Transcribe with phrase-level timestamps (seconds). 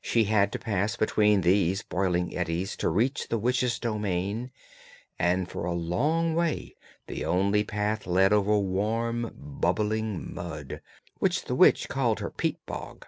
[0.00, 4.50] She had to pass between these boiling eddies to reach the witch's domain,
[5.20, 6.74] and for a long way
[7.06, 10.82] the only path led over warm bubbling mud,
[11.20, 13.06] which the witch called her 'peat bog.'